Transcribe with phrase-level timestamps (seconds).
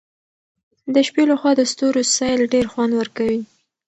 [0.93, 3.41] د شپې له خوا د ستورو سیل ډېر خوند ورکوي.